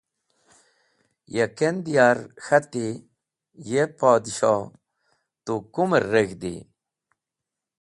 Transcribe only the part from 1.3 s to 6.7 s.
Ya kend ya’r k̃hati: “Ye Podsho! Tu kumer regg̃hdi?